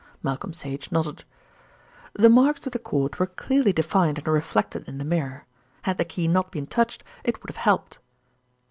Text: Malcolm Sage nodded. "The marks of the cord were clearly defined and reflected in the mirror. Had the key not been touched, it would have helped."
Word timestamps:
Malcolm 0.23 0.51
Sage 0.51 0.91
nodded. 0.91 1.25
"The 2.13 2.27
marks 2.27 2.65
of 2.65 2.71
the 2.73 2.79
cord 2.79 3.17
were 3.19 3.27
clearly 3.27 3.71
defined 3.71 4.17
and 4.17 4.25
reflected 4.27 4.87
in 4.87 4.97
the 4.97 5.03
mirror. 5.05 5.45
Had 5.83 5.99
the 5.99 6.05
key 6.05 6.27
not 6.27 6.49
been 6.51 6.65
touched, 6.65 7.03
it 7.23 7.39
would 7.43 7.51
have 7.51 7.57
helped." 7.63 7.99